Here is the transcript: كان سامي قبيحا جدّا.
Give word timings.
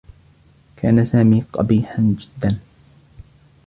كان 0.75 1.05
سامي 1.05 1.41
قبيحا 1.53 2.15
جدّا. 2.19 2.57